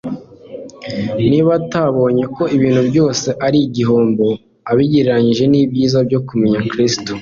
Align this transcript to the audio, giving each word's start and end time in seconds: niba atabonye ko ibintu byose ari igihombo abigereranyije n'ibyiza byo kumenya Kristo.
niba 1.29 1.51
atabonye 1.61 2.23
ko 2.35 2.43
ibintu 2.55 2.81
byose 2.89 3.27
ari 3.45 3.57
igihombo 3.67 4.27
abigereranyije 4.69 5.43
n'ibyiza 5.47 5.97
byo 6.07 6.19
kumenya 6.27 6.59
Kristo. 6.71 7.11